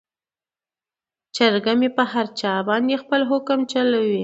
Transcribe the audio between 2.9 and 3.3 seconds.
خپل